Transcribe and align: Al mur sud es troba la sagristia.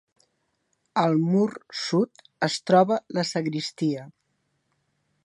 Al 1.01 1.13
mur 1.33 1.43
sud 1.81 2.25
es 2.49 2.57
troba 2.71 2.99
la 3.19 3.27
sagristia. 3.33 4.09